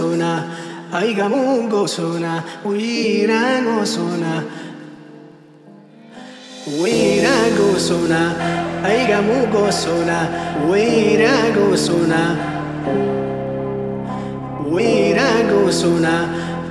[0.00, 0.44] Sona,
[0.92, 4.32] aigamungo sona, uirango sona,
[6.80, 8.20] uirango sona,
[8.88, 10.18] aigamungo sona,
[10.70, 12.20] uirango sona,
[14.72, 16.14] uirango sona,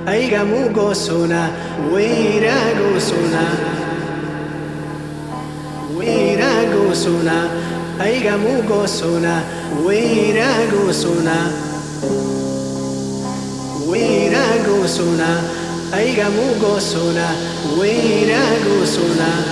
[0.06, 1.42] aigamungo sona,
[1.92, 3.70] uirango sona.
[6.90, 7.48] gozona,
[8.00, 9.42] aigamu gozona,
[9.86, 11.59] weira gozona.
[14.80, 15.42] Weira gozona,
[15.92, 17.28] aigamu gozona,
[17.76, 19.49] weira gozona.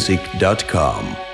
[0.00, 1.29] balearicamusic.com.